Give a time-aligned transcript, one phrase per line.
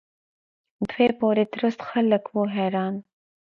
[0.89, 2.93] دوی پوري درست خلق وو حیران.